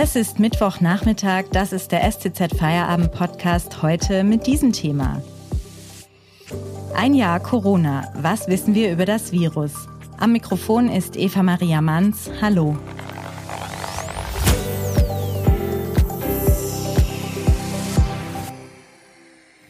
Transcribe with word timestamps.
Es 0.00 0.14
ist 0.14 0.38
Mittwochnachmittag, 0.38 1.46
das 1.50 1.72
ist 1.72 1.90
der 1.90 2.08
STZ 2.08 2.56
Feierabend 2.56 3.10
Podcast 3.10 3.82
heute 3.82 4.22
mit 4.22 4.46
diesem 4.46 4.72
Thema. 4.72 5.20
Ein 6.94 7.14
Jahr 7.14 7.40
Corona. 7.40 8.08
Was 8.14 8.46
wissen 8.46 8.76
wir 8.76 8.92
über 8.92 9.06
das 9.06 9.32
Virus? 9.32 9.72
Am 10.16 10.30
Mikrofon 10.30 10.88
ist 10.88 11.16
Eva 11.16 11.42
Maria 11.42 11.80
Manns. 11.80 12.30
Hallo. 12.40 12.78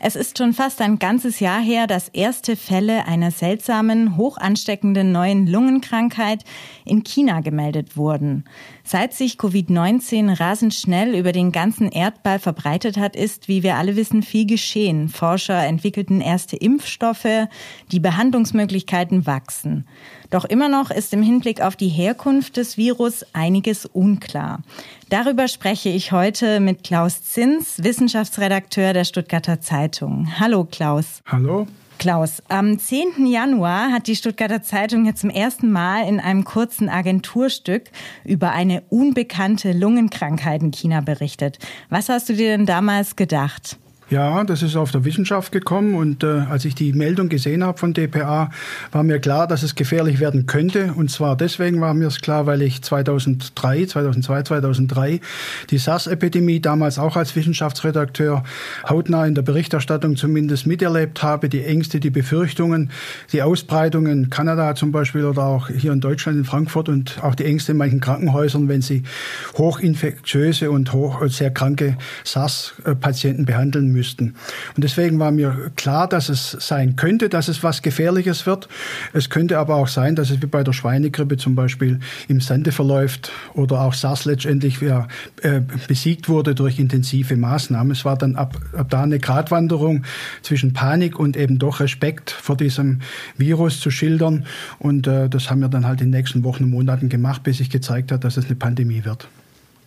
Es 0.01 0.15
ist 0.15 0.39
schon 0.39 0.53
fast 0.53 0.81
ein 0.81 0.99
ganzes 0.99 1.41
Jahr 1.41 1.61
her, 1.61 1.87
dass 1.87 2.09
erste 2.09 2.57
Fälle 2.57 3.07
einer 3.07 3.31
seltsamen, 3.31 4.17
hoch 4.17 4.39
ansteckenden 4.39 5.11
neuen 5.11 5.47
Lungenkrankheit 5.47 6.45
in 6.85 7.03
China 7.03 7.41
gemeldet 7.41 7.97
wurden. 7.97 8.45
Seit 8.91 9.13
sich 9.13 9.35
Covid-19 9.35 10.41
rasend 10.41 10.73
schnell 10.73 11.15
über 11.15 11.33
den 11.33 11.53
ganzen 11.53 11.93
Erdball 11.93 12.39
verbreitet 12.39 12.97
hat, 12.97 13.17
ist, 13.17 13.47
wie 13.47 13.63
wir 13.63 13.77
alle 13.77 13.97
wissen, 13.97 14.23
viel 14.23 14.47
geschehen. 14.47 15.11
Forscher 15.11 15.63
entwickelten 15.63 16.23
erste 16.23 16.57
Impfstoffe, 16.57 17.49
die 17.93 18.01
Behandlungsmöglichkeiten 18.01 19.27
wachsen. 19.27 19.87
Doch 20.31 20.47
immer 20.47 20.71
noch 20.71 20.91
ist 20.91 21.13
im 21.13 21.23
Hinblick 21.23 21.61
auf 21.61 21.77
die 21.77 21.89
Herkunft 21.91 22.57
des 22.57 22.79
Virus 22.79 23.27
einiges 23.35 23.85
unklar. 23.85 24.63
Darüber 25.11 25.49
spreche 25.49 25.91
ich 25.91 26.13
heute 26.13 26.59
mit 26.59 26.83
Klaus 26.83 27.23
Zins, 27.25 27.83
Wissenschaftsredakteur 27.85 28.95
der 28.95 29.05
Stuttgarter 29.05 29.61
Zeitung. 29.61 30.41
Hallo 30.41 30.65
Klaus. 30.65 31.21
Hallo. 31.27 31.67
Klaus, 31.99 32.41
am 32.49 32.79
10. 32.79 33.27
Januar 33.27 33.91
hat 33.91 34.07
die 34.07 34.15
Stuttgarter 34.15 34.63
Zeitung 34.63 35.05
jetzt 35.05 35.21
zum 35.21 35.31
ersten 35.31 35.73
Mal 35.73 36.07
in 36.07 36.21
einem 36.21 36.45
kurzen 36.45 36.89
Agenturstück 36.89 37.91
über 38.25 38.53
eine 38.53 38.83
unbekannte 38.89 39.73
Lungenkrankheit 39.73 40.63
in 40.63 40.71
China 40.71 41.01
berichtet. 41.01 41.59
Was 41.91 42.09
hast 42.09 42.29
du 42.29 42.35
dir 42.35 42.57
denn 42.57 42.67
damals 42.67 43.17
gedacht? 43.17 43.79
Ja, 44.11 44.43
das 44.43 44.63
ist 44.63 44.75
auf 44.75 44.91
der 44.91 45.05
Wissenschaft 45.05 45.53
gekommen 45.53 45.95
und 45.95 46.25
äh, 46.25 46.45
als 46.49 46.65
ich 46.65 46.75
die 46.75 46.95
Meldung 46.95 47.29
gesehen 47.29 47.63
habe 47.63 47.77
von 47.77 47.93
DPA, 47.93 48.49
war 48.91 49.03
mir 49.03 49.19
klar, 49.19 49.47
dass 49.47 49.63
es 49.63 49.75
gefährlich 49.75 50.19
werden 50.19 50.47
könnte. 50.47 50.95
Und 50.95 51.11
zwar 51.11 51.37
deswegen 51.37 51.83
war 51.83 51.93
mir 51.93 52.07
es 52.07 52.23
klar, 52.23 52.47
weil 52.47 52.63
ich 52.63 52.81
2003, 52.81 53.85
2002, 53.85 54.43
2003 54.45 55.21
die 55.69 55.77
SARS-Epidemie 55.77 56.61
damals 56.61 56.99
auch 56.99 57.17
als 57.17 57.37
Wissenschaftsredakteur 57.37 58.45
hautnah 58.89 59.27
in 59.27 59.35
der 59.35 59.43
Berichterstattung 59.43 60.17
zumindest 60.17 60.67
miterlebt 60.67 61.23
habe. 61.23 61.51
Die 61.51 61.65
Ängste, 61.67 62.01
die 62.01 62.09
Befürchtungen, 62.09 62.91
die 63.33 63.43
Ausbreitung 63.43 64.07
in 64.07 64.31
Kanada 64.31 64.75
zum 64.75 64.91
Beispiel 64.91 65.27
oder 65.27 65.43
auch 65.43 65.69
hier 65.69 65.93
in 65.93 66.01
Deutschland, 66.01 66.39
in 66.39 66.45
Frankfurt 66.47 66.89
und 66.89 67.23
auch 67.23 67.35
die 67.35 67.45
Ängste 67.45 67.73
in 67.73 67.79
manchen 67.79 68.01
Krankenhäusern, 68.01 68.69
wenn 68.69 68.81
sie 68.81 69.03
hochinfektiöse 69.59 70.71
und 70.71 70.95
hoch, 70.95 71.21
sehr 71.27 71.51
kranke 71.51 71.99
SARS-Patienten 72.25 73.45
behandeln 73.45 73.89
müssen 73.89 73.98
müssten. 73.99 74.35
Und 74.77 74.85
deswegen 74.85 75.19
war 75.19 75.33
mir 75.33 75.73
klar, 75.75 76.09
dass 76.09 76.29
es 76.29 76.53
sein 76.53 76.95
könnte, 76.95 77.29
dass 77.29 77.49
es 77.49 77.65
was 77.65 77.83
Gefährliches 77.83 78.47
wird. 78.47 78.69
Es 79.13 79.29
könnte 79.29 79.59
aber 79.59 79.75
auch 79.75 79.89
sein, 79.89 80.15
dass 80.15 80.31
es 80.31 80.41
wie 80.41 80.47
bei 80.47 80.63
der 80.63 80.73
Schweinegrippe 80.73 81.37
zum 81.37 81.57
Beispiel 81.57 81.99
im 82.29 82.41
Sande 82.41 82.71
verläuft 82.71 83.33
oder 83.55 83.81
auch 83.81 83.95
SARS 83.95 84.25
letztendlich 84.25 84.81
ja, 84.81 85.09
äh, 85.43 85.61
besiegt 85.89 86.29
wurde 86.29 86.55
durch 86.55 86.79
intensive 86.79 87.37
Maßnahmen. 87.37 87.91
Es 87.91 88.05
war 88.05 88.17
dann 88.17 88.37
ab, 88.37 88.57
ab 88.77 88.89
da 88.89 89.03
eine 89.03 89.19
Gratwanderung 89.19 90.05
zwischen 90.43 90.73
Panik 90.73 91.19
und 91.19 91.37
eben 91.37 91.59
doch 91.59 91.81
Respekt 91.81 92.31
vor 92.31 92.57
diesem 92.57 93.01
Virus 93.37 93.81
zu 93.81 93.91
schildern. 93.91 94.47
Und 94.79 95.09
äh, 95.09 95.29
das 95.29 95.51
haben 95.51 95.61
wir 95.61 95.69
dann 95.69 95.87
halt 95.87 96.01
in 96.01 96.13
den 96.13 96.19
nächsten 96.19 96.45
Wochen 96.45 96.65
und 96.65 96.71
Monaten 96.71 97.09
gemacht, 97.09 97.43
bis 97.43 97.59
sich 97.59 97.71
gezeigt 97.71 98.13
hat, 98.13 98.23
dass 98.23 98.37
es 98.37 98.47
eine 98.47 98.55
Pandemie 98.55 99.05
wird. 99.05 99.29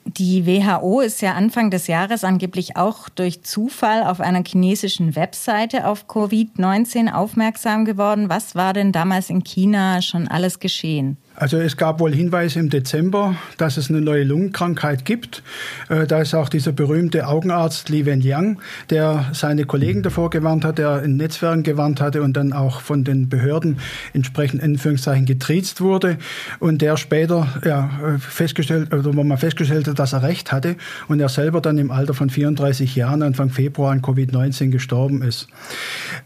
Die 0.05 0.47
WHO 0.47 1.02
ist 1.02 1.21
ja 1.21 1.33
Anfang 1.33 1.69
des 1.69 1.88
Jahres 1.88 2.23
angeblich 2.23 2.76
auch 2.76 3.08
durch 3.08 3.43
Zufall 3.43 4.03
auf 4.03 4.20
einer 4.20 4.43
chinesischen 4.45 5.15
Webseite 5.15 5.86
auf 5.87 6.05
Covid-19 6.08 7.11
aufmerksam 7.11 7.86
geworden. 7.86 8.27
Was 8.27 8.55
war 8.55 8.73
denn 8.73 8.92
damals 8.92 9.30
in 9.30 9.43
China 9.43 10.02
schon 10.02 10.27
alles 10.27 10.59
geschehen? 10.59 11.17
Also 11.41 11.57
es 11.57 11.75
gab 11.75 11.99
wohl 11.99 12.13
Hinweise 12.13 12.59
im 12.59 12.69
Dezember, 12.69 13.35
dass 13.57 13.77
es 13.77 13.89
eine 13.89 13.99
neue 13.99 14.23
Lungenkrankheit 14.23 15.05
gibt. 15.05 15.41
Äh, 15.89 16.05
da 16.05 16.21
ist 16.21 16.35
auch 16.35 16.49
dieser 16.49 16.71
berühmte 16.71 17.25
Augenarzt 17.25 17.89
Li 17.89 18.05
Wenliang, 18.05 18.59
der 18.91 19.25
seine 19.33 19.65
Kollegen 19.65 20.03
davor 20.03 20.29
gewarnt 20.29 20.63
hat, 20.63 20.77
der 20.77 21.02
in 21.02 21.17
Netzwerken 21.17 21.63
gewarnt 21.63 21.99
hatte 21.99 22.21
und 22.21 22.37
dann 22.37 22.53
auch 22.53 22.81
von 22.81 23.03
den 23.03 23.27
Behörden 23.27 23.79
entsprechend 24.13 24.61
in 24.61 24.73
Anführungszeichen 24.73 25.25
getriezt 25.25 25.81
wurde 25.81 26.19
und 26.59 26.83
der 26.83 26.95
später 26.95 27.47
ja, 27.65 27.89
festgestellt, 28.19 28.93
oder 28.93 29.15
wo 29.15 29.23
man 29.23 29.39
festgestellt 29.39 29.87
hat, 29.87 29.97
dass 29.97 30.13
er 30.13 30.21
recht 30.21 30.52
hatte 30.52 30.75
und 31.08 31.19
er 31.19 31.29
selber 31.29 31.59
dann 31.59 31.79
im 31.79 31.89
Alter 31.89 32.13
von 32.13 32.29
34 32.29 32.95
Jahren 32.95 33.23
Anfang 33.23 33.49
Februar 33.49 33.93
an 33.93 34.03
Covid-19 34.03 34.69
gestorben 34.69 35.23
ist. 35.23 35.47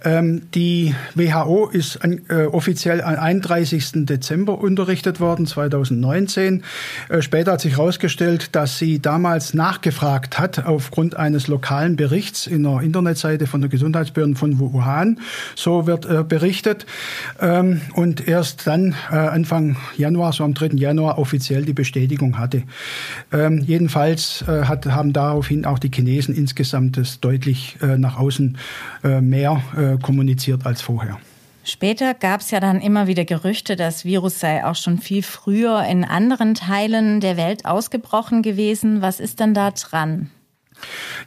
Ähm, 0.03 0.41
die 0.53 0.93
WHO 1.13 1.69
ist 1.71 2.01
äh, 2.03 2.47
offiziell 2.47 3.01
am 3.01 3.15
31. 3.15 4.05
Dezember 4.05 4.59
unterrichtet 4.59 5.04
eingerichtet 5.05 5.19
worden, 5.19 5.45
2019. 5.45 6.63
Äh, 7.09 7.21
später 7.21 7.53
hat 7.53 7.61
sich 7.61 7.77
herausgestellt, 7.77 8.55
dass 8.55 8.79
sie 8.79 8.99
damals 8.99 9.53
nachgefragt 9.53 10.39
hat 10.39 10.66
aufgrund 10.66 11.16
eines 11.16 11.47
lokalen 11.47 11.95
Berichts 11.95 12.47
in 12.47 12.63
der 12.63 12.81
Internetseite 12.81 13.47
von 13.47 13.61
der 13.61 13.69
Gesundheitsbehörde 13.69 14.35
von 14.35 14.59
Wuhan. 14.59 15.19
So 15.55 15.88
wird 15.88 16.05
äh, 16.05 16.23
berichtet. 16.23 16.85
Ähm, 17.39 17.81
und 17.94 18.27
erst 18.27 18.67
dann 18.67 18.95
äh, 19.11 19.15
Anfang 19.15 19.77
Januar, 19.97 20.33
so 20.33 20.44
am 20.44 20.53
3. 20.53 20.77
Januar, 20.77 21.17
offiziell 21.17 21.65
die 21.65 21.73
Bestätigung 21.73 22.38
hatte. 22.38 22.63
Ähm, 23.31 23.59
jedenfalls 23.65 24.44
haben 24.47 25.13
daraufhin 25.13 25.65
auch 25.65 25.79
die 25.79 25.91
Chinesen 25.94 26.35
insgesamt 26.35 26.97
das 26.97 27.19
deutlich 27.19 27.77
nach 27.81 28.17
außen 28.17 28.57
mehr 29.21 29.61
kommuniziert 30.01 30.65
als 30.65 30.81
vorher. 30.81 31.17
Später 31.67 32.13
gab 32.13 32.41
es 32.41 32.51
ja 32.51 32.59
dann 32.59 32.79
immer 32.79 33.07
wieder 33.07 33.25
Gerüchte, 33.25 33.75
das 33.75 34.05
Virus 34.05 34.39
sei 34.39 34.63
auch 34.63 34.75
schon 34.75 34.99
viel 34.99 35.23
früher 35.23 35.83
in 35.83 36.05
anderen 36.05 36.53
Teilen 36.53 37.21
der 37.21 37.37
Welt 37.37 37.65
ausgebrochen 37.65 38.43
gewesen. 38.43 39.01
Was 39.01 39.19
ist 39.19 39.39
denn 39.39 39.55
da 39.55 39.71
dran? 39.71 40.29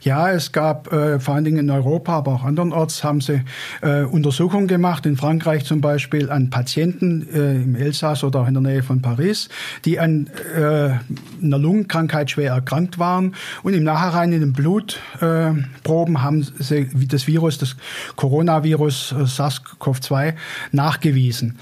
Ja, 0.01 0.31
es 0.31 0.53
gab 0.53 0.93
äh, 0.93 1.19
vor 1.19 1.35
allen 1.35 1.43
Dingen 1.43 1.57
in 1.57 1.69
Europa, 1.69 2.13
aber 2.13 2.35
auch 2.35 2.43
andernorts 2.43 3.03
haben 3.03 3.19
sie 3.19 3.41
äh, 3.81 4.03
Untersuchungen 4.03 4.67
gemacht, 4.67 5.05
in 5.05 5.17
Frankreich 5.17 5.65
zum 5.65 5.81
Beispiel 5.81 6.29
an 6.29 6.49
Patienten 6.49 7.27
äh, 7.33 7.55
im 7.55 7.75
Elsass 7.75 8.23
oder 8.23 8.41
auch 8.41 8.47
in 8.47 8.53
der 8.53 8.63
Nähe 8.63 8.83
von 8.83 9.01
Paris, 9.01 9.49
die 9.83 9.99
an 9.99 10.29
einer 11.41 11.57
Lungenkrankheit 11.57 12.31
schwer 12.31 12.53
erkrankt 12.53 12.99
waren. 12.99 13.35
Und 13.63 13.73
im 13.73 13.83
Nachhinein 13.83 14.33
in 14.33 14.41
den 14.41 14.53
Blutproben 14.53 16.21
haben 16.21 16.43
sie 16.43 16.89
das 17.07 17.27
Virus, 17.27 17.57
das 17.57 17.75
Coronavirus 18.15 19.13
äh, 19.13 19.23
SARS-CoV-2 19.23 20.33
nachgewiesen. 20.71 21.57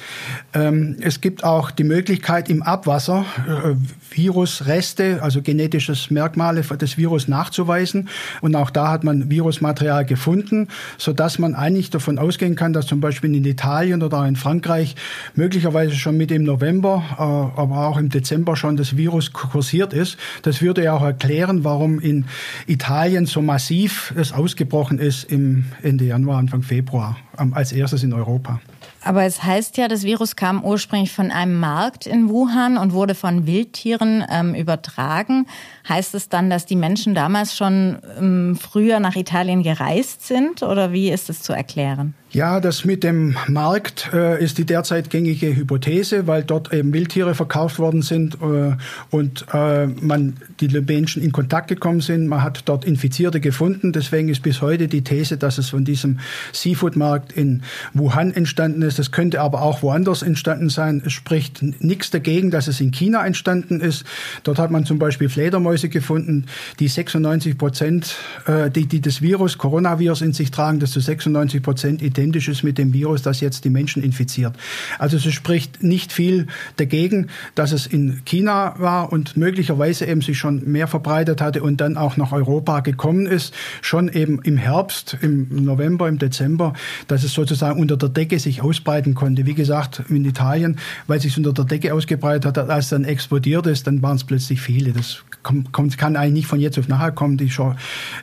Ähm, 0.54 0.98
es 1.00 1.22
gibt 1.22 1.44
auch 1.44 1.72
die 1.72 1.84
Möglichkeit, 1.84 2.50
im 2.50 2.64
Abwasser 2.64 3.26
äh, 3.48 3.76
Virusreste, 4.16 5.20
also 5.22 5.42
genetisches 5.42 6.10
Merkmale 6.10 6.62
des 6.62 6.98
Virus 6.98 7.28
nachzuweisen. 7.28 8.10
Und 8.42 8.56
auch 8.56 8.70
da 8.70 8.90
hat 8.90 9.04
man 9.04 9.30
Virusmaterial 9.30 10.06
gefunden, 10.06 10.68
sodass 10.98 11.40
man 11.40 11.56
eigentlich 11.56 11.90
davon 11.90 12.18
ausgehen 12.18 12.56
kann, 12.56 12.74
dass 12.74 12.88
zum 12.88 13.00
Beispiel 13.00 13.36
in 13.36 13.46
Italien 13.46 14.02
oder 14.02 14.26
in 14.28 14.36
Frankreich 14.36 14.96
möglicherweise 15.36 15.96
schon 15.96 16.18
mit 16.18 16.32
im 16.32 16.44
November, 16.44 17.04
äh, 17.18 17.22
aber 17.22 17.88
auch 17.88 17.98
im 17.98 18.10
Dezember 18.10 18.56
schon 18.56 18.78
das 18.78 18.98
Virus 18.98 19.34
kursiert 19.34 19.67
ist. 19.94 20.18
Das 20.42 20.62
würde 20.62 20.84
ja 20.84 20.94
auch 20.94 21.04
erklären, 21.04 21.64
warum 21.64 22.00
in 22.00 22.26
Italien 22.66 23.26
so 23.26 23.42
massiv 23.42 24.14
es 24.18 24.34
ausgebrochen 24.34 25.00
ist 25.00 25.26
im 25.26 25.66
Ende 25.82 26.06
Januar, 26.06 26.38
Anfang 26.38 26.64
Februar, 26.64 27.18
als 27.52 27.72
erstes 27.72 28.04
in 28.04 28.14
Europa. 28.14 28.60
Aber 29.08 29.24
es 29.24 29.42
heißt 29.42 29.78
ja, 29.78 29.88
das 29.88 30.04
Virus 30.04 30.36
kam 30.36 30.66
ursprünglich 30.66 31.14
von 31.14 31.32
einem 31.32 31.60
Markt 31.60 32.08
in 32.08 32.28
Wuhan 32.28 32.78
und 32.78 32.92
wurde 32.92 33.16
von 33.16 33.48
Wildtieren 33.48 34.26
ähm, 34.30 34.54
übertragen. 34.54 35.46
Heißt 35.88 36.14
es 36.14 36.28
dann, 36.28 36.50
dass 36.50 36.66
die 36.66 36.76
Menschen 36.76 37.16
damals 37.16 37.56
schon 37.56 38.00
ähm, 38.20 38.58
früher 38.60 39.00
nach 39.00 39.16
Italien 39.16 39.64
gereist 39.64 40.28
sind 40.28 40.62
oder 40.62 40.92
wie 40.92 41.10
ist 41.10 41.30
es 41.30 41.42
zu 41.42 41.54
erklären? 41.54 42.16
Ja, 42.32 42.60
das 42.60 42.84
mit 42.84 43.06
dem 43.06 43.38
Markt 43.48 44.10
äh, 44.14 44.44
ist 44.44 44.58
die 44.58 44.66
derzeit 44.66 45.10
gängige 45.10 45.56
Hypothese, 45.56 46.28
weil 46.28 46.44
dort 46.44 46.74
eben 46.74 46.92
Wildtiere 46.92 47.36
verkauft 47.36 47.80
worden 47.80 48.02
sind 48.02 48.36
äh, 48.42 48.76
und 49.12 49.46
äh, 49.54 49.88
man 49.88 50.36
die 50.60 50.68
Menschen 50.68 51.24
in 51.24 51.32
Kontakt 51.32 51.70
gekommen 51.70 52.02
sind. 52.02 52.28
Man 52.28 52.44
hat 52.44 52.64
dort 52.66 52.84
Infizierte 52.84 53.40
gefunden. 53.40 53.94
Deswegen 53.94 54.28
ist 54.28 54.44
bis 54.44 54.62
heute 54.62 54.90
die 54.90 55.04
These, 55.04 55.38
dass 55.38 55.58
es 55.58 55.70
von 55.70 55.86
diesem 55.86 56.20
Seafood-Markt 56.52 57.32
in 57.32 57.64
Wuhan 57.94 58.34
entstanden 58.34 58.82
ist. 58.82 59.00
Das 59.00 59.12
könnte 59.14 59.40
aber 59.40 59.62
auch 59.62 59.82
woanders 59.82 60.22
entstanden 60.22 60.68
sein. 60.68 61.02
Es 61.06 61.14
spricht 61.14 61.62
nichts 61.82 62.12
dagegen, 62.12 62.52
dass 62.52 62.68
es 62.68 62.82
in 62.82 62.92
China 62.92 63.26
entstanden 63.26 63.80
ist. 63.80 64.04
Dort 64.44 64.60
hat 64.60 64.70
man 64.70 64.86
zum 64.86 65.00
Beispiel 65.00 65.30
Fledermäuse 65.30 65.88
gefunden, 65.88 66.48
die 66.82 66.90
96 66.90 67.58
Prozent, 67.58 68.16
äh, 68.48 68.70
die, 68.70 68.86
die 68.86 69.00
das 69.00 69.22
Virus, 69.22 69.58
Coronavirus 69.58 70.24
in 70.24 70.34
sich 70.34 70.52
tragen, 70.52 70.80
das 70.80 70.92
zu 70.92 71.00
96 71.00 71.62
Prozent 71.64 72.02
identisch 72.18 72.48
ist 72.48 72.64
mit 72.64 72.78
dem 72.78 72.94
Virus, 72.94 73.22
das 73.22 73.42
jetzt 73.42 73.64
die 73.66 73.70
Menschen 73.70 74.04
infiziert. 74.04 74.56
Also 74.98 75.18
es 75.18 75.34
spricht 75.34 75.84
nicht 75.84 76.12
viel 76.12 76.48
dagegen, 76.78 77.28
dass 77.56 77.72
es 77.72 77.86
in 77.86 78.22
China 78.26 78.76
war 78.80 79.12
und 79.12 79.38
möglicherweise 79.38 80.06
eben 80.06 80.22
sich 80.22 80.38
schon 80.38 80.70
mehr 80.70 80.88
verbreitet 80.88 81.42
hatte 81.42 81.62
und 81.62 81.80
dann 81.80 81.98
auch 81.98 82.18
nach 82.18 82.32
Europa 82.32 82.80
gekommen 82.80 83.26
ist, 83.28 83.54
schon 83.82 84.10
eben 84.10 84.42
im 84.42 84.58
Herbst, 84.58 85.18
im 85.22 85.48
November, 85.64 86.08
im 86.08 86.18
Dezember, 86.18 86.74
dass 87.08 87.24
es 87.24 87.34
sozusagen 87.34 87.80
unter 87.80 87.98
der 87.98 88.10
Decke 88.10 88.40
sich 88.40 88.62
ausbreiten 88.62 89.14
konnte. 89.14 89.46
Wie 89.46 89.54
gesagt, 89.54 90.04
in 90.10 90.26
Italien, 90.26 90.78
weil 91.08 91.18
es 91.18 91.24
sich 91.24 91.38
unter 91.38 91.54
der 91.54 91.66
Decke 91.66 91.94
ausgebreitet 91.94 92.46
hat, 92.46 92.58
als 92.58 92.86
es 92.86 92.90
dann 92.90 93.04
explodiert 93.04 93.68
ist, 93.68 93.88
dann 93.88 94.02
waren 94.02 94.16
es 94.16 94.24
plötzlich 94.24 94.62
viele. 94.62 94.92
Das 94.92 95.24
kommt, 95.44 95.98
kann 95.98 96.16
eigentlich 96.16 96.34
nicht 96.34 96.48
von 96.48 96.60
jetzt 96.60 96.78
auf 96.78 96.88
nachher 96.88 97.12
kommen. 97.12 97.38
Die, 97.38 97.52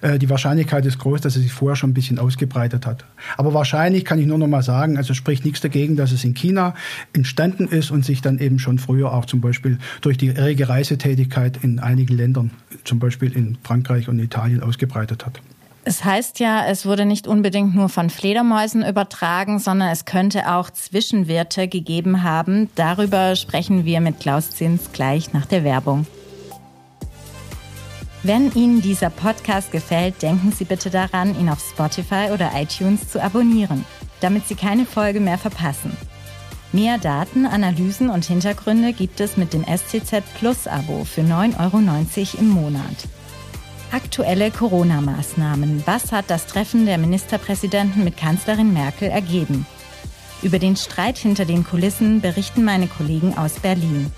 äh, 0.03 0.19
die 0.19 0.31
Wahrscheinlichkeit 0.31 0.85
ist 0.87 0.99
groß, 0.99 1.21
dass 1.21 1.37
es 1.37 1.43
sich 1.43 1.53
vorher 1.53 1.77
schon 1.77 1.91
ein 1.91 1.95
bisschen 1.95 2.19
ausgebreitet 2.19 2.87
hat. 2.87 3.05
Aber 3.37 3.55
wahrscheinlich 3.55 3.84
kann 4.07 4.19
ich 4.19 4.27
nur 4.27 4.39
noch 4.39 4.47
mal 4.47 4.63
sagen, 4.63 4.97
also 4.97 5.15
spricht 5.15 5.45
nichts 5.45 5.61
dagegen, 5.61 5.97
dass 5.97 6.13
es 6.13 6.25
in 6.25 6.35
China 6.35 6.75
entstanden 7.13 7.69
ist 7.69 7.91
und 7.91 8.05
sich 8.05 8.23
dann 8.23 8.39
eben 8.39 8.59
schon 8.59 8.79
früher 8.79 9.13
auch 9.13 9.25
zum 9.25 9.41
Beispiel 9.41 9.79
durch 10.01 10.19
die 10.19 10.31
rege 10.31 10.69
Reisetätigkeit 10.69 11.59
in 11.63 11.79
einigen 11.79 12.17
Ländern, 12.17 12.51
zum 12.85 12.99
Beispiel 12.99 13.33
in 13.33 13.59
Frankreich 13.63 14.09
und 14.09 14.19
Italien, 14.19 14.63
ausgebreitet 14.63 15.27
hat. 15.27 15.41
Es 15.87 16.03
heißt 16.03 16.41
ja, 16.41 16.65
es 16.67 16.87
wurde 16.87 17.05
nicht 17.05 17.27
unbedingt 17.27 17.75
nur 17.75 17.91
von 17.91 18.09
Fledermäusen 18.09 18.83
übertragen, 18.83 19.59
sondern 19.59 19.91
es 19.91 20.07
könnte 20.07 20.51
auch 20.51 20.71
Zwischenwirte 20.71 21.69
gegeben 21.69 22.23
haben. 22.23 22.71
Darüber 22.75 23.37
sprechen 23.37 23.85
wir 23.85 24.01
mit 24.01 24.19
Klaus 24.19 24.51
Zins 24.51 24.93
gleich 24.93 25.35
nach 25.35 25.45
der 25.45 25.63
Werbung. 25.63 26.07
Wenn 28.27 28.51
Ihnen 28.53 28.81
dieser 28.81 29.11
Podcast 29.11 29.71
gefällt, 29.71 30.23
denken 30.23 30.51
Sie 30.51 30.65
bitte 30.65 30.89
daran, 30.89 31.39
ihn 31.39 31.51
auf 31.51 31.61
Spotify 31.61 32.31
oder 32.33 32.53
iTunes 32.55 33.07
zu 33.11 33.23
abonnieren, 33.23 33.85
damit 34.23 34.49
Sie 34.49 34.55
keine 34.55 34.87
Folge 34.87 35.21
mehr 35.21 35.37
verpassen. 35.37 35.95
Mehr 36.73 36.97
Daten, 36.97 37.45
Analysen 37.45 38.09
und 38.09 38.25
Hintergründe 38.25 38.95
gibt 38.95 39.21
es 39.21 39.37
mit 39.37 39.53
dem 39.53 39.63
STZ 39.63 40.23
Plus 40.39 40.67
Abo 40.67 41.05
für 41.05 41.21
9,90 41.21 41.59
Euro 41.61 42.41
im 42.41 42.49
Monat. 42.49 42.97
Aktuelle 43.93 44.51
Corona-Maßnahmen. 44.51 45.83
Was 45.85 46.11
hat 46.11 46.25
das 46.29 46.47
Treffen 46.47 46.87
der 46.87 46.97
Ministerpräsidenten 46.97 48.05
mit 48.05 48.17
Kanzlerin 48.17 48.73
Merkel 48.73 49.11
ergeben? 49.11 49.67
Über 50.41 50.59
den 50.59 50.77
Streit 50.77 51.19
hinter 51.19 51.45
den 51.45 51.63
Kulissen 51.63 52.23
berichten 52.23 52.65
meine 52.65 52.87
Kollegen 52.87 53.37
aus 53.37 53.61
Berlin. 53.61 54.11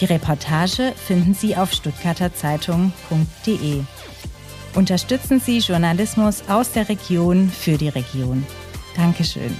Die 0.00 0.06
Reportage 0.06 0.94
finden 0.96 1.34
Sie 1.34 1.54
auf 1.56 1.72
stuttgarterzeitung.de. 1.72 3.82
Unterstützen 4.74 5.38
Sie 5.40 5.58
Journalismus 5.58 6.42
aus 6.48 6.72
der 6.72 6.88
Region 6.88 7.50
für 7.50 7.76
die 7.76 7.90
Region. 7.90 8.46
Dankeschön. 8.96 9.54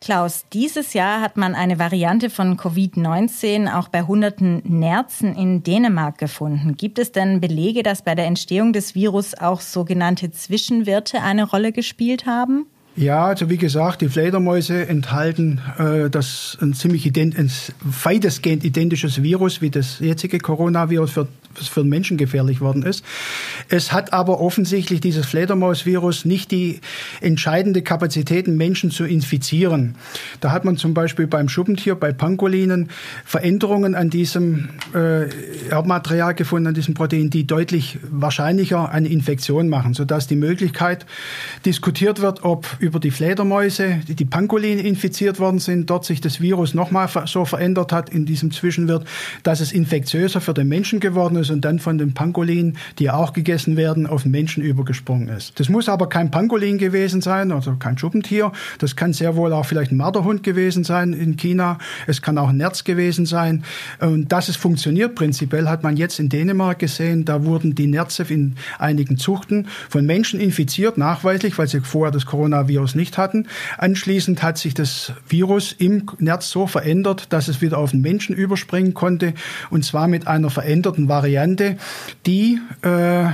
Klaus, 0.00 0.46
dieses 0.52 0.94
Jahr 0.94 1.20
hat 1.20 1.36
man 1.36 1.54
eine 1.54 1.78
Variante 1.78 2.28
von 2.28 2.56
Covid-19 2.58 3.72
auch 3.72 3.86
bei 3.88 4.02
hunderten 4.02 4.60
Nerzen 4.64 5.32
in 5.34 5.62
Dänemark 5.62 6.18
gefunden. 6.18 6.76
Gibt 6.76 6.98
es 6.98 7.12
denn 7.12 7.40
Belege, 7.40 7.82
dass 7.82 8.02
bei 8.02 8.14
der 8.14 8.26
Entstehung 8.26 8.74
des 8.74 8.94
Virus 8.94 9.32
auch 9.34 9.62
sogenannte 9.62 10.30
Zwischenwirte 10.30 11.22
eine 11.22 11.44
Rolle 11.44 11.72
gespielt 11.72 12.26
haben? 12.26 12.66
Ja, 12.96 13.26
also 13.26 13.50
wie 13.50 13.56
gesagt, 13.56 14.02
die 14.02 14.08
Fledermäuse 14.08 14.86
enthalten 14.86 15.60
äh, 15.78 16.08
das 16.10 16.56
ein 16.60 16.74
ziemlich 16.74 17.04
ident 17.04 17.36
ein 17.36 17.50
weitestgehend 17.82 18.64
identisches 18.64 19.20
Virus 19.20 19.60
wie 19.60 19.70
das 19.70 19.98
jetzige 19.98 20.38
Coronavirus 20.38 21.10
für 21.10 21.28
was 21.58 21.68
für 21.68 21.80
den 21.80 21.88
Menschen 21.88 22.16
gefährlich 22.16 22.60
worden 22.60 22.82
ist. 22.82 23.04
Es 23.68 23.92
hat 23.92 24.12
aber 24.12 24.40
offensichtlich 24.40 25.00
dieses 25.00 25.26
Fledermausvirus 25.26 26.24
nicht 26.24 26.50
die 26.50 26.80
entscheidende 27.20 27.82
Kapazität, 27.82 28.48
Menschen 28.48 28.90
zu 28.90 29.04
infizieren. 29.04 29.94
Da 30.40 30.52
hat 30.52 30.64
man 30.64 30.76
zum 30.76 30.94
Beispiel 30.94 31.26
beim 31.26 31.48
Schuppentier, 31.48 31.94
bei 31.94 32.12
Pangolinen, 32.12 32.90
Veränderungen 33.24 33.94
an 33.94 34.10
diesem 34.10 34.68
äh, 34.94 35.28
Erbmaterial 35.70 36.34
gefunden, 36.34 36.68
an 36.68 36.74
diesem 36.74 36.94
Protein, 36.94 37.30
die 37.30 37.46
deutlich 37.46 37.98
wahrscheinlicher 38.10 38.90
eine 38.90 39.08
Infektion 39.08 39.68
machen, 39.68 39.94
sodass 39.94 40.26
die 40.26 40.36
Möglichkeit 40.36 41.06
diskutiert 41.64 42.20
wird, 42.20 42.44
ob 42.44 42.66
über 42.84 43.00
die 43.00 43.10
Fledermäuse, 43.10 44.00
die, 44.06 44.14
die 44.14 44.26
Pangoline 44.26 44.82
infiziert 44.82 45.40
worden 45.40 45.58
sind, 45.58 45.88
dort 45.88 46.04
sich 46.04 46.20
das 46.20 46.40
Virus 46.40 46.74
nochmal 46.74 47.08
so 47.24 47.46
verändert 47.46 47.92
hat 47.92 48.10
in 48.10 48.26
diesem 48.26 48.50
Zwischenwirt, 48.50 49.06
dass 49.42 49.60
es 49.60 49.72
infektiöser 49.72 50.42
für 50.42 50.52
den 50.52 50.68
Menschen 50.68 51.00
geworden 51.00 51.36
ist 51.36 51.50
und 51.50 51.64
dann 51.64 51.78
von 51.78 51.96
den 51.96 52.12
Pangolinen, 52.12 52.76
die 52.98 53.10
auch 53.10 53.32
gegessen 53.32 53.78
werden, 53.78 54.06
auf 54.06 54.22
den 54.22 54.32
Menschen 54.32 54.62
übergesprungen 54.62 55.28
ist. 55.28 55.58
Das 55.58 55.70
muss 55.70 55.88
aber 55.88 56.10
kein 56.10 56.30
Pangolin 56.30 56.76
gewesen 56.76 57.22
sein, 57.22 57.52
also 57.52 57.76
kein 57.76 57.96
Schuppentier. 57.96 58.52
Das 58.78 58.96
kann 58.96 59.14
sehr 59.14 59.34
wohl 59.34 59.54
auch 59.54 59.64
vielleicht 59.64 59.90
ein 59.90 59.96
Marderhund 59.96 60.42
gewesen 60.42 60.84
sein 60.84 61.14
in 61.14 61.36
China. 61.36 61.78
Es 62.06 62.20
kann 62.20 62.36
auch 62.36 62.50
ein 62.50 62.58
Nerz 62.58 62.84
gewesen 62.84 63.24
sein. 63.24 63.64
Und 63.98 64.30
dass 64.30 64.50
es 64.50 64.56
funktioniert 64.56 65.14
prinzipiell, 65.14 65.68
hat 65.70 65.82
man 65.82 65.96
jetzt 65.96 66.20
in 66.20 66.28
Dänemark 66.28 66.80
gesehen. 66.80 67.24
Da 67.24 67.46
wurden 67.46 67.74
die 67.74 67.86
Nerze 67.86 68.24
in 68.28 68.56
einigen 68.78 69.16
Zuchten 69.16 69.68
von 69.88 70.04
Menschen 70.04 70.38
infiziert, 70.38 70.98
nachweislich, 70.98 71.56
weil 71.56 71.66
sie 71.66 71.80
vorher 71.80 72.12
das 72.12 72.26
Coronavirus 72.26 72.73
nicht 72.94 73.18
hatten. 73.18 73.48
Anschließend 73.78 74.42
hat 74.42 74.58
sich 74.58 74.74
das 74.74 75.12
Virus 75.28 75.72
im 75.72 76.06
Nerz 76.18 76.50
so 76.50 76.66
verändert, 76.66 77.32
dass 77.32 77.48
es 77.48 77.60
wieder 77.60 77.78
auf 77.78 77.90
den 77.90 78.00
Menschen 78.00 78.34
überspringen 78.34 78.94
konnte 78.94 79.34
und 79.70 79.84
zwar 79.84 80.08
mit 80.08 80.26
einer 80.26 80.50
veränderten 80.50 81.08
Variante 81.08 81.24
Variante, 81.24 81.76
die, 82.26 82.60
äh, 82.82 83.24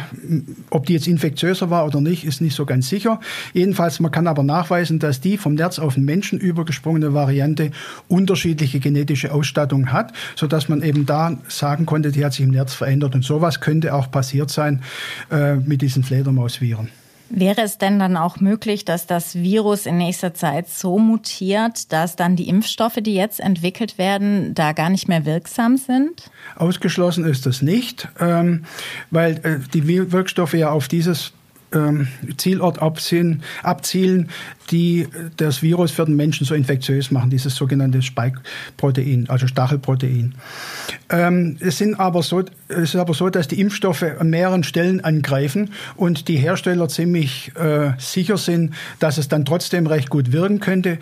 ob 0.71 0.87
die 0.87 0.93
jetzt 0.93 1.07
infektiöser 1.07 1.71
war 1.71 1.87
oder 1.87 2.01
nicht, 2.01 2.25
ist 2.25 2.41
nicht 2.41 2.55
so 2.55 2.65
ganz 2.65 2.89
sicher. 2.89 3.21
Jedenfalls, 3.53 4.01
man 4.01 4.11
kann 4.11 4.27
aber 4.27 4.43
nachweisen, 4.43 4.99
dass 4.99 5.21
die 5.21 5.37
vom 5.37 5.55
Nerz 5.55 5.79
auf 5.79 5.95
den 5.95 6.05
Menschen 6.05 6.39
übergesprungene 6.39 7.15
Variante 7.15 7.73
unterschiedliche 8.09 8.81
genetische 8.81 9.33
Ausstattung 9.33 9.93
hat, 9.93 10.13
sodass 10.37 10.69
man 10.69 10.83
eben 10.83 11.05
da 11.05 11.37
sagen 11.49 11.85
konnte, 11.85 12.13
die 12.13 12.25
hat 12.25 12.33
sich 12.33 12.45
im 12.45 12.53
Nerz 12.53 12.75
verändert. 12.75 13.15
Und 13.15 13.25
sowas 13.25 13.61
könnte 13.61 13.95
auch 13.95 14.11
passiert 14.11 14.51
sein 14.51 14.83
äh, 15.31 15.57
mit 15.57 15.83
diesen 15.83 16.03
Fledermausviren. 16.03 17.00
Wäre 17.31 17.63
es 17.63 17.79
denn 17.79 18.01
dann 18.01 18.17
auch 18.17 18.41
möglich, 18.41 18.85
dass 18.85 19.07
das 19.07 19.37
Virus 19.37 19.87
in 19.87 19.97
nächster 19.97 20.35
Zeit 20.35 20.69
so 20.69 20.99
mutiert, 20.99 21.93
dass 21.93 22.17
dann 22.17 22.35
die 22.35 22.49
Impfstoffe, 22.49 22.99
die 23.01 23.15
jetzt 23.15 23.39
entwickelt 23.39 23.99
werden, 23.99 24.53
da 24.55 24.73
gar 24.73 24.91
nicht 24.91 25.07
mehr 25.07 25.25
wirksam 25.25 25.77
sind? 25.77 26.29
Ausgeschlossen 26.57 27.25
ist 27.25 27.47
das 27.47 27.63
nicht, 27.63 28.09
ähm, 28.19 28.65
weil 29.13 29.37
äh, 29.45 29.61
die 29.73 29.87
Wirkstoffe 30.11 30.55
ja 30.55 30.71
auf 30.71 30.89
dieses 30.89 31.33
ähm, 31.73 32.09
Zielort 32.37 32.83
abzielen, 32.83 33.43
abzielen, 33.63 34.29
die 34.71 35.07
das 35.37 35.63
Virus 35.63 35.91
für 35.93 36.05
den 36.05 36.17
Menschen 36.17 36.45
so 36.45 36.55
infektiös 36.55 37.11
machen, 37.11 37.31
dieses 37.31 37.55
sogenannte 37.55 38.03
Spike-Protein, 38.03 39.29
also 39.29 39.47
Stachelprotein. 39.47 40.35
Ähm, 41.11 41.57
es, 41.61 41.79
sind 41.79 41.99
aber 41.99 42.23
so, 42.23 42.43
es 42.71 42.95
ist 42.95 42.97
aber 42.97 43.15
so, 43.15 43.29
dass 43.31 43.49
die 43.49 43.61
Impfstoffe 43.61 44.03
an 44.03 44.31
mehreren 44.31 44.63
Stellen 44.65 45.03
angreifen 45.03 45.71
und 45.97 46.29
die 46.29 46.37
Hersteller 46.37 46.89
ziemlich 46.89 47.53
äh, 47.57 47.93
sicher 47.99 48.37
sind, 48.37 48.75
dass 48.99 49.19
es 49.19 49.29
dann 49.29 49.45
trotzdem 49.45 49.87
recht 49.87 50.11
gut 50.11 50.33
wirken 50.33 50.61
könnte. 50.61 50.99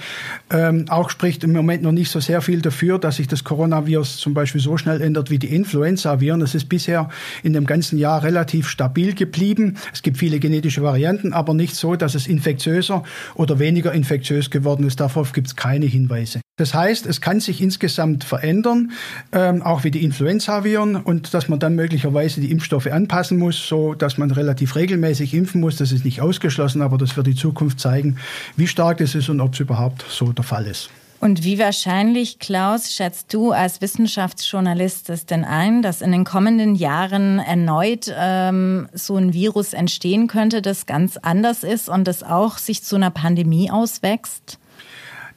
Ähm, 0.50 0.86
auch 0.88 1.10
spricht 1.10 1.44
im 1.44 1.52
Moment 1.52 1.82
noch 1.82 1.92
nicht 1.92 2.10
so 2.10 2.20
sehr 2.20 2.40
viel 2.40 2.62
dafür, 2.62 2.98
dass 2.98 3.16
sich 3.16 3.28
das 3.28 3.44
Coronavirus 3.44 4.16
zum 4.16 4.34
Beispiel 4.34 4.60
so 4.60 4.76
schnell 4.76 5.00
ändert 5.00 5.30
wie 5.30 5.38
die 5.38 5.54
Influenza-Viren. 5.54 6.42
Es 6.42 6.54
ist 6.54 6.68
bisher 6.68 7.08
in 7.42 7.52
dem 7.52 7.66
ganzen 7.66 7.98
Jahr 7.98 8.22
relativ 8.22 8.68
stabil 8.68 9.14
geblieben. 9.14 9.76
Es 9.92 10.02
gibt 10.02 10.16
viele 10.16 10.38
genetische 10.40 10.82
Varianten, 10.82 11.32
aber 11.32 11.54
nicht 11.54 11.74
so, 11.74 11.96
dass 11.96 12.14
es 12.14 12.26
infektiöser 12.26 13.02
oder 13.34 13.58
weniger 13.58 13.92
infektiös 13.92 14.50
geworden 14.50 14.86
ist. 14.86 15.00
Darauf 15.00 15.32
gibt 15.32 15.48
es 15.48 15.56
keine 15.56 15.86
Hinweise. 15.86 16.40
Das 16.58 16.74
heißt, 16.74 17.06
es 17.06 17.20
kann 17.20 17.40
sich 17.40 17.62
insgesamt 17.62 18.24
verändern, 18.24 18.90
ähm, 19.32 19.62
auch 19.62 19.84
wie 19.84 19.90
die 19.90 20.04
Influenza-Viren 20.04 20.96
und 20.96 21.32
dass 21.32 21.48
man 21.48 21.58
dann 21.58 21.74
möglicherweise 21.74 22.40
die 22.40 22.50
Impfstoffe 22.50 22.88
anpassen 22.88 23.38
muss, 23.38 23.66
so 23.66 23.94
dass 23.94 24.18
man 24.18 24.30
relativ 24.30 24.76
regelmäßig 24.76 25.32
impfen 25.34 25.60
muss. 25.60 25.76
Das 25.76 25.92
ist 25.92 26.04
nicht 26.04 26.20
ausgeschlossen, 26.20 26.82
aber 26.82 26.98
das 26.98 27.16
wird 27.16 27.28
die 27.28 27.36
Zukunft 27.36 27.80
zeigen, 27.80 28.16
wie 28.56 28.66
stark 28.66 28.98
das 28.98 29.14
ist 29.14 29.28
und 29.28 29.40
ob 29.40 29.54
es 29.54 29.60
überhaupt 29.60 30.04
so 30.08 30.32
der 30.32 30.44
Fall 30.44 30.66
ist. 30.66 30.90
Und 31.20 31.42
wie 31.42 31.58
wahrscheinlich, 31.58 32.38
Klaus, 32.38 32.92
schätzt 32.92 33.34
du 33.34 33.50
als 33.50 33.80
Wissenschaftsjournalist 33.80 35.10
es 35.10 35.26
denn 35.26 35.44
ein, 35.44 35.82
dass 35.82 36.00
in 36.00 36.12
den 36.12 36.24
kommenden 36.24 36.76
Jahren 36.76 37.40
erneut 37.40 38.12
ähm, 38.16 38.88
so 38.92 39.16
ein 39.16 39.32
Virus 39.32 39.72
entstehen 39.72 40.28
könnte, 40.28 40.62
das 40.62 40.86
ganz 40.86 41.16
anders 41.16 41.64
ist 41.64 41.88
und 41.88 42.06
das 42.06 42.22
auch 42.22 42.58
sich 42.58 42.84
zu 42.84 42.94
einer 42.94 43.10
Pandemie 43.10 43.70
auswächst? 43.70 44.58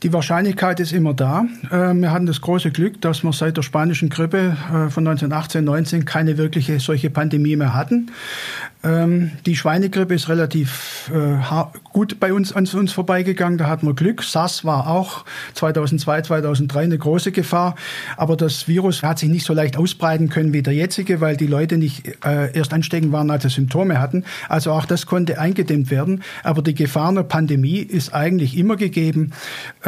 Die 0.04 0.12
Wahrscheinlichkeit 0.14 0.80
ist 0.80 0.94
immer 0.94 1.14
da. 1.14 1.46
Äh, 1.70 1.94
wir 1.94 2.12
hatten 2.12 2.26
das 2.26 2.42
große 2.42 2.72
Glück, 2.72 3.00
dass 3.02 3.24
wir 3.24 3.34
seit 3.34 3.58
der 3.58 3.62
spanischen 3.62 4.10
Grippe 4.10 4.58
äh, 4.68 4.90
von 4.90 5.08
1918, 5.08 5.64
19 5.64 6.06
keine 6.06 6.40
wirkliche 6.40 6.80
solche 6.80 7.12
Pandemie 7.12 7.56
mehr 7.56 7.76
hatten. 7.76 8.10
Ähm, 8.84 9.30
die 9.46 9.56
Schweinegrippe 9.56 10.16
ist 10.16 10.28
relativ 10.28 11.12
äh, 11.14 11.38
gut 11.94 12.20
bei 12.20 12.34
uns 12.34 12.52
an 12.52 12.68
uns 12.74 12.92
vorbeigegangen. 12.94 13.60
Da 13.60 13.68
hatten 13.68 13.86
wir 13.86 13.94
Glück. 13.94 14.24
SARS 14.24 14.66
war 14.66 14.88
auch 14.88 15.24
2002, 15.54 16.24
2003 16.24 16.80
eine 16.82 16.98
große 16.98 17.32
Gefahr. 17.32 17.76
Aber 18.18 18.36
das 18.36 18.68
Virus 18.68 19.04
hat 19.04 19.20
sich 19.20 19.30
nicht 19.30 19.46
so 19.46 19.54
leicht 19.54 19.78
ausbreiten 19.78 20.30
können 20.30 20.52
wie 20.52 20.64
der 20.64 20.74
jetzige, 20.74 21.22
weil 21.22 21.38
die 21.38 21.46
Leute 21.46 21.78
nicht 21.78 22.18
erst 22.24 22.74
ansteckend 22.74 23.12
waren, 23.12 23.30
als 23.30 23.44
sie 23.44 23.50
Symptome 23.50 24.00
hatten. 24.00 24.24
Also 24.50 24.72
auch 24.72 24.86
das 24.86 25.06
konnte 25.06 25.40
eingedämmt 25.40 25.92
werden. 25.92 26.24
Aber 26.44 26.62
die 26.62 26.74
Gefahr 26.74 27.10
einer 27.10 27.24
Pandemie 27.24 27.80
ist 27.80 28.14
eigentlich 28.14 28.58
immer 28.58 28.78
gegeben. 28.78 29.32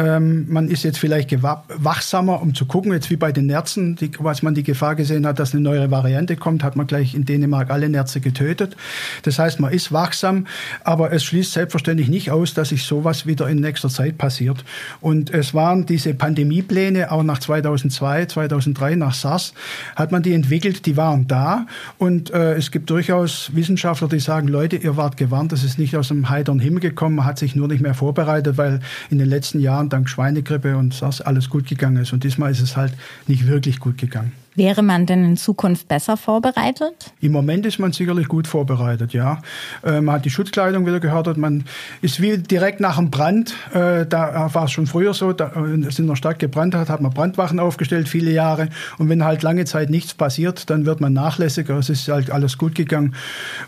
Ähm, 0.04 0.46
man 0.48 0.68
ist 0.68 0.82
jetzt 0.82 0.98
vielleicht 0.98 1.34
wachsamer, 1.42 2.42
um 2.42 2.54
zu 2.54 2.66
gucken, 2.66 2.92
jetzt 2.92 3.10
wie 3.10 3.16
bei 3.16 3.32
den 3.32 3.46
Nerzen, 3.46 3.96
die, 3.96 4.10
was 4.18 4.42
man 4.42 4.54
die 4.54 4.62
Gefahr 4.62 4.94
gesehen 4.94 5.26
hat, 5.26 5.38
dass 5.38 5.52
eine 5.52 5.62
neue 5.62 5.90
Variante 5.90 6.36
kommt, 6.36 6.62
hat 6.62 6.76
man 6.76 6.86
gleich 6.86 7.14
in 7.14 7.24
Dänemark 7.24 7.70
alle 7.70 7.88
Nerze 7.88 8.20
getötet. 8.20 8.76
Das 9.22 9.38
heißt, 9.38 9.60
man 9.60 9.72
ist 9.72 9.92
wachsam, 9.92 10.46
aber 10.82 11.12
es 11.12 11.24
schließt 11.24 11.52
selbstverständlich 11.52 12.08
nicht 12.08 12.30
aus, 12.30 12.54
dass 12.54 12.68
sich 12.68 12.84
sowas 12.84 13.26
wieder 13.26 13.48
in 13.48 13.60
nächster 13.60 13.88
Zeit 13.88 14.18
passiert. 14.18 14.64
Und 15.00 15.30
es 15.30 15.54
waren 15.54 15.86
diese 15.86 16.14
Pandemiepläne, 16.14 17.10
auch 17.10 17.22
nach 17.22 17.38
2002, 17.38 18.26
2003, 18.26 18.96
nach 18.96 19.14
SARS, 19.14 19.54
hat 19.96 20.12
man 20.12 20.22
die 20.22 20.34
entwickelt, 20.34 20.86
die 20.86 20.96
waren 20.96 21.26
da. 21.26 21.66
Und 21.98 22.30
äh, 22.30 22.54
es 22.54 22.70
gibt 22.70 22.90
durchaus 22.90 23.50
Wissenschaftler, 23.54 24.08
die 24.08 24.20
sagen, 24.20 24.48
Leute, 24.48 24.76
ihr 24.76 24.96
wart 24.96 25.16
gewarnt, 25.16 25.52
das 25.52 25.64
ist 25.64 25.78
nicht 25.78 25.96
aus 25.96 26.08
dem 26.08 26.28
heiteren 26.28 26.58
Himmel 26.58 26.80
gekommen, 26.80 27.16
man 27.16 27.24
hat 27.24 27.38
sich 27.38 27.56
nur 27.56 27.68
nicht 27.68 27.80
mehr 27.80 27.94
vorbereitet, 27.94 28.58
weil 28.58 28.80
in 29.10 29.18
den 29.18 29.28
letzten 29.28 29.60
Jahren 29.60 29.88
dank 29.94 30.08
Schweinegrippe 30.08 30.76
und 30.76 30.92
SARS 30.92 31.20
alles 31.20 31.48
gut 31.48 31.66
gegangen 31.68 32.02
ist. 32.02 32.12
Und 32.12 32.24
diesmal 32.24 32.50
ist 32.50 32.60
es 32.60 32.76
halt 32.76 32.92
nicht 33.28 33.46
wirklich 33.46 33.78
gut 33.78 33.96
gegangen. 33.96 34.32
Wäre 34.56 34.82
man 34.84 35.04
denn 35.06 35.24
in 35.24 35.36
Zukunft 35.36 35.88
besser 35.88 36.16
vorbereitet? 36.16 37.12
Im 37.20 37.32
Moment 37.32 37.66
ist 37.66 37.80
man 37.80 37.90
sicherlich 37.90 38.28
gut 38.28 38.46
vorbereitet, 38.46 39.12
ja. 39.12 39.42
Äh, 39.82 40.00
man 40.00 40.16
hat 40.16 40.24
die 40.24 40.30
Schutzkleidung 40.30 40.86
wieder 40.86 41.00
gehört, 41.00 41.36
man 41.36 41.64
ist 42.02 42.20
wie 42.20 42.38
direkt 42.38 42.78
nach 42.78 42.96
dem 42.96 43.10
Brand, 43.10 43.54
äh, 43.72 44.06
da 44.06 44.50
war 44.54 44.64
es 44.66 44.70
schon 44.70 44.86
früher 44.86 45.12
so, 45.12 45.32
da 45.32 45.52
äh, 45.56 45.86
es 45.86 45.98
in 45.98 46.06
der 46.06 46.14
Stadt 46.14 46.38
gebrannt 46.38 46.76
hat, 46.76 46.88
hat 46.88 47.00
man 47.00 47.12
Brandwachen 47.12 47.58
aufgestellt, 47.58 48.08
viele 48.08 48.30
Jahre. 48.30 48.68
Und 48.98 49.08
wenn 49.08 49.24
halt 49.24 49.42
lange 49.42 49.64
Zeit 49.64 49.90
nichts 49.90 50.14
passiert, 50.14 50.70
dann 50.70 50.86
wird 50.86 51.00
man 51.00 51.12
nachlässiger. 51.12 51.76
Es 51.78 51.88
ist 51.88 52.06
halt 52.06 52.30
alles 52.30 52.56
gut 52.56 52.76
gegangen. 52.76 53.16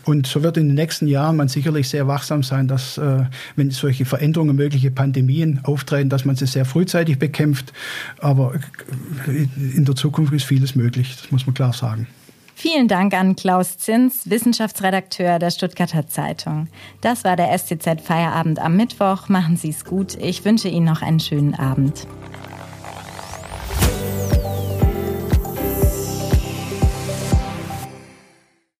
Und 0.05 0.25
so 0.25 0.41
wird 0.41 0.55
in 0.55 0.67
den 0.67 0.75
nächsten 0.75 1.07
Jahren 1.07 1.35
man 1.35 1.49
sicherlich 1.49 1.89
sehr 1.89 2.07
wachsam 2.07 2.43
sein, 2.43 2.67
dass, 2.67 2.99
wenn 3.55 3.71
solche 3.71 4.05
Veränderungen, 4.05 4.55
mögliche 4.55 4.91
Pandemien 4.91 5.59
auftreten, 5.63 6.09
dass 6.09 6.25
man 6.25 6.35
sie 6.35 6.47
sehr 6.47 6.65
frühzeitig 6.65 7.19
bekämpft. 7.19 7.73
Aber 8.19 8.53
in 9.27 9.85
der 9.85 9.95
Zukunft 9.95 10.33
ist 10.33 10.45
vieles 10.45 10.76
möglich, 10.77 11.17
das 11.19 11.31
muss 11.31 11.45
man 11.45 11.53
klar 11.53 11.73
sagen. 11.73 12.07
Vielen 12.55 12.87
Dank 12.87 13.13
an 13.13 13.35
Klaus 13.35 13.77
Zins, 13.77 14.29
Wissenschaftsredakteur 14.31 15.37
der 15.37 15.51
Stuttgarter 15.51 16.07
Zeitung. 16.07 16.69
Das 17.01 17.23
war 17.23 17.35
der 17.35 17.55
STZ 17.55 18.01
Feierabend 18.01 18.57
am 18.57 18.75
Mittwoch. 18.75 19.29
Machen 19.29 19.57
Sie 19.57 19.69
es 19.69 19.85
gut. 19.85 20.15
Ich 20.15 20.43
wünsche 20.43 20.67
Ihnen 20.67 20.87
noch 20.87 21.03
einen 21.03 21.19
schönen 21.19 21.53
Abend. 21.53 22.07